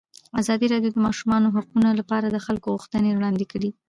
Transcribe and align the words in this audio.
ازادي 0.41 0.65
راډیو 0.73 0.91
د 0.93 0.95
د 0.99 1.03
ماشومانو 1.05 1.53
حقونه 1.55 1.89
لپاره 1.99 2.25
د 2.29 2.37
خلکو 2.45 2.67
غوښتنې 2.75 3.11
وړاندې 3.13 3.45
کړي. 3.51 3.69